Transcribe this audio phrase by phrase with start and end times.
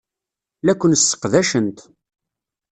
[0.65, 1.77] La ken-sseqdacent.